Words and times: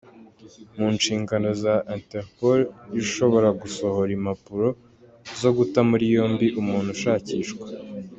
Mu 0.77 0.87
nshingano 0.95 1.49
za 1.63 1.75
Interpol, 1.95 2.59
ishobora 3.01 3.49
gusohora 3.61 4.09
impapuro 4.17 4.67
zo 5.41 5.49
guta 5.57 5.79
muri 5.89 6.05
yombi 6.15 6.47
umuntu 6.61 6.89
ushakishwa. 6.97 7.65